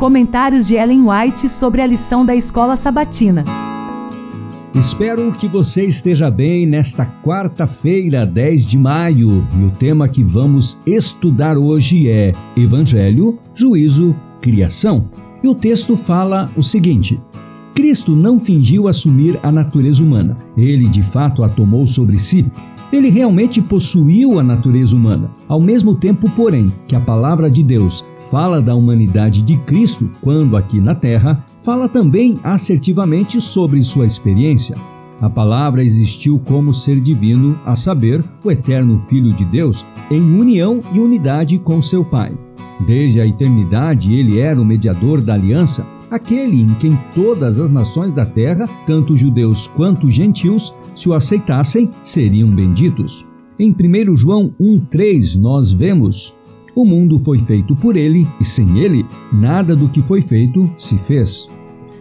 Comentários 0.00 0.66
de 0.66 0.76
Ellen 0.76 1.02
White 1.02 1.46
sobre 1.46 1.82
a 1.82 1.86
lição 1.86 2.24
da 2.24 2.34
escola 2.34 2.74
sabatina. 2.74 3.44
Espero 4.74 5.30
que 5.34 5.46
você 5.46 5.84
esteja 5.84 6.30
bem 6.30 6.64
nesta 6.64 7.04
quarta-feira, 7.22 8.24
10 8.24 8.64
de 8.64 8.78
maio, 8.78 9.46
e 9.60 9.62
o 9.62 9.70
tema 9.72 10.08
que 10.08 10.24
vamos 10.24 10.80
estudar 10.86 11.58
hoje 11.58 12.08
é 12.08 12.32
Evangelho, 12.56 13.38
Juízo, 13.54 14.16
Criação. 14.40 15.10
E 15.42 15.48
o 15.48 15.54
texto 15.54 15.94
fala 15.98 16.50
o 16.56 16.62
seguinte: 16.62 17.20
Cristo 17.74 18.16
não 18.16 18.38
fingiu 18.38 18.88
assumir 18.88 19.38
a 19.42 19.52
natureza 19.52 20.02
humana, 20.02 20.38
ele 20.56 20.88
de 20.88 21.02
fato 21.02 21.44
a 21.44 21.48
tomou 21.50 21.86
sobre 21.86 22.16
si 22.16 22.50
ele 22.92 23.08
realmente 23.08 23.60
possuiu 23.60 24.38
a 24.38 24.42
natureza 24.42 24.96
humana. 24.96 25.30
Ao 25.48 25.60
mesmo 25.60 25.94
tempo, 25.94 26.28
porém, 26.30 26.72
que 26.86 26.96
a 26.96 27.00
palavra 27.00 27.50
de 27.50 27.62
Deus 27.62 28.04
fala 28.30 28.60
da 28.60 28.74
humanidade 28.74 29.42
de 29.42 29.56
Cristo 29.58 30.10
quando 30.20 30.56
aqui 30.56 30.80
na 30.80 30.94
terra, 30.94 31.44
fala 31.62 31.88
também 31.88 32.38
assertivamente 32.42 33.40
sobre 33.40 33.82
sua 33.82 34.06
experiência. 34.06 34.76
A 35.20 35.28
palavra 35.28 35.84
existiu 35.84 36.40
como 36.46 36.72
ser 36.72 36.98
divino, 36.98 37.58
a 37.66 37.74
saber, 37.74 38.24
o 38.42 38.50
eterno 38.50 39.04
Filho 39.08 39.32
de 39.34 39.44
Deus, 39.44 39.84
em 40.10 40.20
união 40.20 40.80
e 40.94 40.98
unidade 40.98 41.58
com 41.58 41.82
seu 41.82 42.02
Pai. 42.02 42.32
Desde 42.86 43.20
a 43.20 43.26
eternidade, 43.26 44.14
ele 44.14 44.38
era 44.38 44.60
o 44.60 44.64
mediador 44.64 45.20
da 45.20 45.34
aliança, 45.34 45.86
aquele 46.10 46.60
em 46.60 46.74
quem 46.74 46.98
todas 47.14 47.60
as 47.60 47.70
nações 47.70 48.12
da 48.12 48.26
terra, 48.26 48.68
tanto 48.86 49.16
judeus 49.16 49.66
quanto 49.68 50.10
gentios, 50.10 50.74
se 50.94 51.08
o 51.08 51.14
aceitassem, 51.14 51.90
seriam 52.02 52.50
benditos. 52.50 53.26
Em 53.58 53.70
1 53.70 54.16
João 54.16 54.54
1,3 54.60 55.38
nós 55.38 55.70
vemos: 55.70 56.34
O 56.74 56.84
mundo 56.84 57.18
foi 57.18 57.38
feito 57.38 57.76
por 57.76 57.96
ele, 57.96 58.26
e 58.40 58.44
sem 58.44 58.78
ele, 58.78 59.04
nada 59.32 59.76
do 59.76 59.88
que 59.88 60.02
foi 60.02 60.20
feito 60.20 60.70
se 60.76 60.98
fez. 60.98 61.48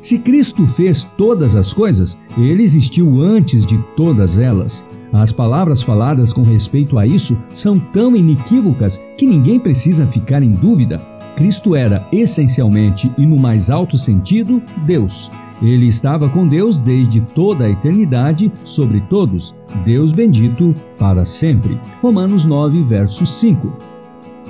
Se 0.00 0.18
Cristo 0.18 0.66
fez 0.66 1.02
todas 1.02 1.56
as 1.56 1.72
coisas, 1.72 2.20
ele 2.38 2.62
existiu 2.62 3.20
antes 3.20 3.66
de 3.66 3.76
todas 3.96 4.38
elas. 4.38 4.86
As 5.12 5.32
palavras 5.32 5.82
faladas 5.82 6.32
com 6.32 6.42
respeito 6.42 6.98
a 6.98 7.06
isso 7.06 7.36
são 7.52 7.78
tão 7.78 8.14
inequívocas 8.14 9.04
que 9.16 9.26
ninguém 9.26 9.58
precisa 9.58 10.06
ficar 10.06 10.42
em 10.42 10.52
dúvida. 10.52 11.17
Cristo 11.38 11.76
era, 11.76 12.04
essencialmente 12.10 13.12
e 13.16 13.24
no 13.24 13.38
mais 13.38 13.70
alto 13.70 13.96
sentido, 13.96 14.60
Deus. 14.78 15.30
Ele 15.62 15.86
estava 15.86 16.28
com 16.28 16.48
Deus 16.48 16.80
desde 16.80 17.20
toda 17.20 17.64
a 17.64 17.70
eternidade 17.70 18.50
sobre 18.64 19.00
todos, 19.02 19.54
Deus 19.84 20.10
bendito 20.12 20.74
para 20.98 21.24
sempre. 21.24 21.78
Romanos 22.02 22.44
9, 22.44 22.82
verso 22.82 23.24
5. 23.24 23.72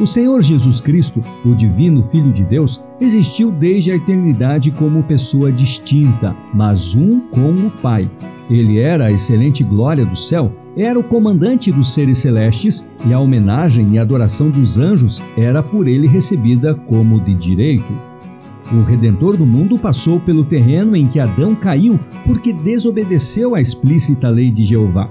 O 0.01 0.07
Senhor 0.07 0.41
Jesus 0.41 0.81
Cristo, 0.81 1.23
o 1.45 1.55
divino 1.55 2.03
Filho 2.05 2.33
de 2.33 2.43
Deus, 2.43 2.83
existiu 2.99 3.51
desde 3.51 3.93
a 3.93 3.97
eternidade 3.97 4.71
como 4.71 5.03
pessoa 5.03 5.53
distinta, 5.53 6.35
mas 6.55 6.95
um 6.95 7.21
com 7.21 7.51
o 7.51 7.71
Pai. 7.83 8.11
Ele 8.49 8.79
era 8.79 9.09
a 9.09 9.13
excelente 9.13 9.63
glória 9.63 10.07
do 10.07 10.17
céu, 10.17 10.51
era 10.79 10.97
o 10.97 11.03
comandante 11.03 11.73
dos 11.73 11.93
seres 11.93 12.19
celestes 12.19 12.89
e 13.05 13.13
a 13.13 13.19
homenagem 13.19 13.95
e 13.95 13.99
adoração 13.99 14.49
dos 14.49 14.79
anjos 14.79 15.21
era 15.37 15.61
por 15.61 15.89
ele 15.89 16.07
recebida 16.07 16.73
como 16.73 17.21
de 17.21 17.35
direito. 17.35 17.93
O 18.71 18.83
Redentor 18.83 19.37
do 19.37 19.45
mundo 19.45 19.77
passou 19.77 20.21
pelo 20.21 20.45
terreno 20.45 20.95
em 20.95 21.09
que 21.09 21.19
Adão 21.19 21.55
caiu 21.55 21.99
porque 22.25 22.53
desobedeceu 22.53 23.57
à 23.57 23.61
explícita 23.61 24.29
lei 24.29 24.53
de 24.53 24.65
Jeová. 24.65 25.11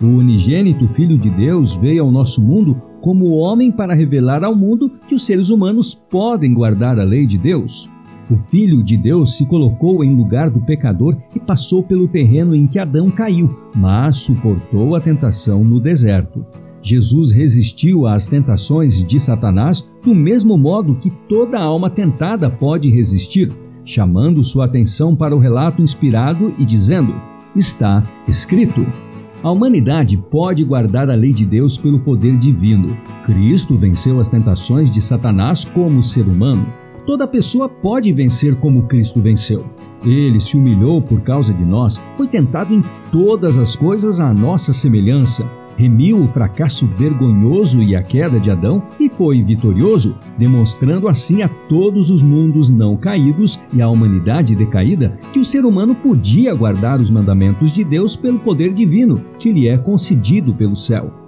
O 0.00 0.06
unigênito 0.06 0.86
Filho 0.88 1.18
de 1.18 1.30
Deus 1.30 1.74
veio 1.74 2.04
ao 2.04 2.12
nosso 2.12 2.40
mundo 2.40 2.80
como 3.00 3.30
homem 3.30 3.72
para 3.72 3.94
revelar 3.94 4.44
ao 4.44 4.54
mundo 4.54 4.92
que 5.08 5.14
os 5.14 5.26
seres 5.26 5.50
humanos 5.50 5.94
podem 5.94 6.54
guardar 6.54 7.00
a 7.00 7.02
lei 7.02 7.26
de 7.26 7.36
Deus. 7.36 7.90
O 8.30 8.36
Filho 8.36 8.82
de 8.82 8.94
Deus 8.94 9.36
se 9.36 9.46
colocou 9.46 10.04
em 10.04 10.14
lugar 10.14 10.50
do 10.50 10.60
pecador 10.60 11.16
e 11.34 11.40
passou 11.40 11.82
pelo 11.82 12.06
terreno 12.06 12.54
em 12.54 12.66
que 12.66 12.78
Adão 12.78 13.10
caiu, 13.10 13.58
mas 13.74 14.18
suportou 14.18 14.94
a 14.94 15.00
tentação 15.00 15.64
no 15.64 15.80
deserto. 15.80 16.44
Jesus 16.82 17.32
resistiu 17.32 18.06
às 18.06 18.26
tentações 18.26 19.02
de 19.02 19.18
Satanás 19.18 19.90
do 20.04 20.14
mesmo 20.14 20.58
modo 20.58 20.96
que 20.96 21.10
toda 21.10 21.58
alma 21.58 21.88
tentada 21.88 22.50
pode 22.50 22.90
resistir, 22.90 23.50
chamando 23.84 24.44
sua 24.44 24.66
atenção 24.66 25.16
para 25.16 25.34
o 25.34 25.38
relato 25.38 25.80
inspirado 25.80 26.54
e 26.58 26.66
dizendo: 26.66 27.14
Está 27.56 28.02
escrito. 28.28 28.86
A 29.42 29.50
humanidade 29.50 30.16
pode 30.16 30.64
guardar 30.64 31.08
a 31.08 31.14
lei 31.14 31.32
de 31.32 31.46
Deus 31.46 31.78
pelo 31.78 32.00
poder 32.00 32.36
divino. 32.36 32.96
Cristo 33.24 33.76
venceu 33.76 34.20
as 34.20 34.28
tentações 34.28 34.90
de 34.90 35.00
Satanás 35.00 35.64
como 35.64 36.02
ser 36.02 36.26
humano. 36.26 36.66
Toda 37.08 37.26
pessoa 37.26 37.70
pode 37.70 38.12
vencer 38.12 38.54
como 38.56 38.82
Cristo 38.82 39.18
venceu. 39.18 39.64
Ele 40.04 40.38
se 40.38 40.58
humilhou 40.58 41.00
por 41.00 41.22
causa 41.22 41.54
de 41.54 41.64
nós, 41.64 41.96
foi 42.18 42.28
tentado 42.28 42.74
em 42.74 42.84
todas 43.10 43.56
as 43.56 43.74
coisas 43.74 44.20
à 44.20 44.34
nossa 44.34 44.74
semelhança 44.74 45.48
remiu 45.78 46.20
o 46.20 46.28
fracasso 46.28 46.86
vergonhoso 46.86 47.80
e 47.80 47.94
a 47.94 48.02
queda 48.02 48.40
de 48.40 48.50
Adão 48.50 48.82
e 48.98 49.08
foi 49.08 49.40
vitorioso, 49.40 50.16
demonstrando 50.36 51.08
assim 51.08 51.40
a 51.40 51.48
todos 51.48 52.10
os 52.10 52.20
mundos 52.20 52.68
não 52.68 52.96
caídos 52.96 53.60
e 53.72 53.80
a 53.80 53.88
humanidade 53.88 54.56
decaída 54.56 55.16
que 55.32 55.38
o 55.38 55.44
ser 55.44 55.64
humano 55.64 55.94
podia 55.94 56.52
guardar 56.52 57.00
os 57.00 57.08
mandamentos 57.08 57.70
de 57.70 57.84
Deus 57.84 58.16
pelo 58.16 58.40
poder 58.40 58.74
divino 58.74 59.22
que 59.38 59.52
lhe 59.52 59.68
é 59.68 59.78
concedido 59.78 60.52
pelo 60.52 60.74
céu. 60.74 61.27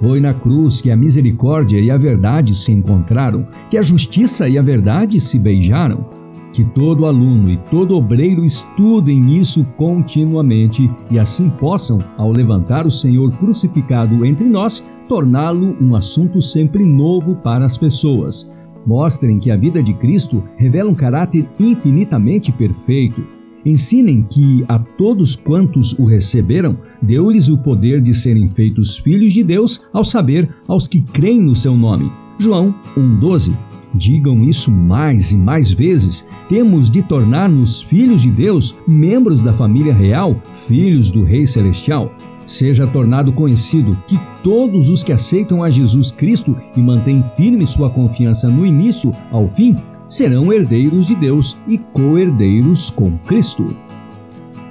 Foi 0.00 0.20
na 0.20 0.32
cruz 0.32 0.80
que 0.80 0.90
a 0.90 0.96
misericórdia 0.96 1.80
e 1.80 1.90
a 1.90 1.96
verdade 1.96 2.54
se 2.54 2.72
encontraram, 2.72 3.46
que 3.68 3.76
a 3.76 3.82
justiça 3.82 4.48
e 4.48 4.58
a 4.58 4.62
verdade 4.62 5.18
se 5.20 5.38
beijaram 5.38 6.18
que 6.52 6.64
todo 6.64 7.06
aluno 7.06 7.50
e 7.50 7.56
todo 7.70 7.96
obreiro 7.96 8.44
estudem 8.44 9.36
isso 9.36 9.64
continuamente 9.76 10.90
e 11.10 11.18
assim 11.18 11.48
possam, 11.48 11.98
ao 12.16 12.32
levantar 12.32 12.86
o 12.86 12.90
Senhor 12.90 13.30
crucificado 13.32 14.24
entre 14.24 14.44
nós, 14.44 14.84
torná-lo 15.06 15.76
um 15.80 15.94
assunto 15.94 16.40
sempre 16.40 16.84
novo 16.84 17.36
para 17.36 17.64
as 17.64 17.78
pessoas. 17.78 18.52
Mostrem 18.84 19.38
que 19.38 19.50
a 19.52 19.56
vida 19.56 19.82
de 19.82 19.92
Cristo 19.94 20.42
revela 20.56 20.90
um 20.90 20.94
caráter 20.94 21.48
infinitamente 21.60 22.50
perfeito. 22.50 23.37
Ensinem 23.68 24.22
que 24.22 24.64
a 24.66 24.78
todos 24.78 25.36
quantos 25.36 25.92
o 25.98 26.06
receberam, 26.06 26.78
deu-lhes 27.02 27.50
o 27.50 27.58
poder 27.58 28.00
de 28.00 28.14
serem 28.14 28.48
feitos 28.48 28.96
filhos 28.96 29.30
de 29.34 29.44
Deus, 29.44 29.84
ao 29.92 30.02
saber, 30.02 30.48
aos 30.66 30.88
que 30.88 31.02
creem 31.02 31.42
no 31.42 31.54
seu 31.54 31.76
nome. 31.76 32.10
João 32.38 32.74
1,12 32.96 33.54
Digam 33.94 34.42
isso 34.42 34.72
mais 34.72 35.32
e 35.32 35.36
mais 35.36 35.70
vezes. 35.70 36.26
Temos 36.48 36.88
de 36.88 37.02
tornar-nos 37.02 37.82
filhos 37.82 38.22
de 38.22 38.30
Deus, 38.30 38.74
membros 38.86 39.42
da 39.42 39.52
família 39.52 39.92
real, 39.92 40.40
filhos 40.66 41.10
do 41.10 41.22
Rei 41.22 41.46
Celestial. 41.46 42.10
Seja 42.46 42.86
tornado 42.86 43.32
conhecido 43.32 43.98
que 44.06 44.18
todos 44.42 44.88
os 44.88 45.04
que 45.04 45.12
aceitam 45.12 45.62
a 45.62 45.68
Jesus 45.68 46.10
Cristo 46.10 46.56
e 46.74 46.80
mantêm 46.80 47.22
firme 47.36 47.66
sua 47.66 47.90
confiança 47.90 48.48
no 48.48 48.64
início 48.64 49.14
ao 49.30 49.46
fim 49.50 49.76
serão 50.08 50.52
herdeiros 50.52 51.06
de 51.06 51.14
Deus 51.14 51.56
e 51.68 51.78
co-herdeiros 51.78 52.90
com 52.90 53.18
Cristo. 53.18 53.76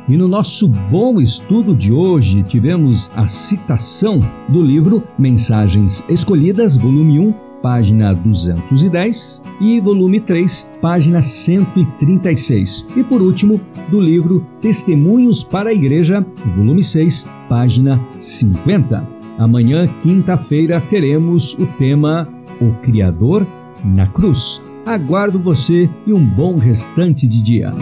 E 0.10 0.16
no 0.16 0.28
nosso 0.28 0.70
bom 0.70 1.20
estudo 1.20 1.76
de 1.76 1.92
hoje 1.92 2.42
tivemos 2.44 3.12
a 3.16 3.28
citação 3.28 4.20
do 4.48 4.62
livro 4.62 5.04
Mensagens 5.20 6.04
Escolhidas, 6.10 6.78
volume 6.78 7.20
1, 7.20 7.34
página 7.62 8.14
210, 8.14 9.44
e 9.60 9.80
volume 9.82 10.22
3, 10.22 10.72
página 10.82 11.22
136. 11.22 12.88
E 12.96 13.04
por 13.04 13.22
último, 13.22 13.60
do 13.90 14.00
livro 14.00 14.46
Testemunhos 14.62 15.44
para 15.44 15.72
a 15.72 15.74
Igreja, 15.74 16.26
volume 16.56 16.84
6, 16.84 17.28
página 17.50 18.00
50. 18.20 19.06
Amanhã, 19.38 19.88
quinta-feira, 20.02 20.80
teremos 20.80 21.54
o 21.60 21.66
tema 21.78 22.30
O 22.62 22.72
Criador 22.82 23.46
na 23.84 24.08
Cruz. 24.08 24.67
Aguardo 24.88 25.38
você 25.38 25.90
e 26.06 26.14
um 26.14 26.26
bom 26.26 26.56
restante 26.56 27.28
de 27.28 27.42
dia. 27.42 27.74